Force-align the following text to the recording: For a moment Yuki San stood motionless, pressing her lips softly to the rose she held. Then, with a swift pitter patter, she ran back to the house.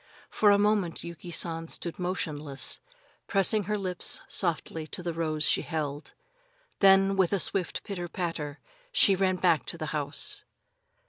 For 0.31 0.49
a 0.49 0.57
moment 0.57 1.03
Yuki 1.03 1.29
San 1.29 1.67
stood 1.67 1.99
motionless, 1.99 2.79
pressing 3.27 3.65
her 3.65 3.77
lips 3.77 4.21
softly 4.27 4.87
to 4.87 5.03
the 5.03 5.13
rose 5.13 5.43
she 5.43 5.61
held. 5.61 6.15
Then, 6.79 7.15
with 7.15 7.31
a 7.33 7.39
swift 7.39 7.83
pitter 7.83 8.07
patter, 8.07 8.59
she 8.91 9.13
ran 9.15 9.35
back 9.35 9.67
to 9.67 9.77
the 9.77 9.85
house. 9.93 10.43